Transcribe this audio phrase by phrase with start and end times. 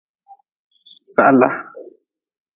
[1.13, 1.49] Sahla.